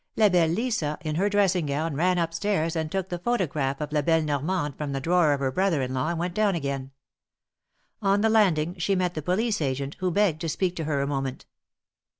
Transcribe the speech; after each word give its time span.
La 0.15 0.29
belle 0.29 0.49
Lisa, 0.51 0.97
in 1.01 1.13
her 1.13 1.29
dressing 1.29 1.67
gown, 1.67 1.93
ran 1.95 2.17
up 2.17 2.33
stairs 2.33 2.75
and 2.75 2.91
took 2.91 3.09
the 3.09 3.19
photograph 3.19 3.79
of 3.79 3.91
La 3.91 4.01
belle 4.01 4.23
Normande 4.23 4.75
from 4.75 4.93
the 4.93 4.99
drawer 4.99 5.31
of 5.31 5.39
her 5.39 5.51
brother 5.51 5.83
in 5.83 5.93
law 5.93 6.09
and 6.09 6.17
went 6.17 6.33
down 6.33 6.55
again. 6.55 6.89
On 8.01 8.21
the 8.21 8.27
land 8.29 8.57
ing 8.57 8.79
she 8.79 8.95
met 8.95 9.13
the 9.13 9.21
police 9.21 9.61
agent, 9.61 9.97
who 9.99 10.09
begged 10.09 10.41
to 10.41 10.49
speak 10.49 10.75
to 10.77 10.85
her 10.85 11.01
a 11.03 11.07
moment. 11.07 11.45